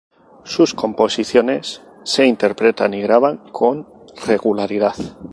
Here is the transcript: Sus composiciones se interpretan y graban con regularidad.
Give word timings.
Sus 0.43 0.73
composiciones 0.73 1.83
se 2.03 2.25
interpretan 2.25 2.91
y 2.95 3.03
graban 3.03 3.37
con 3.51 3.87
regularidad. 4.25 4.95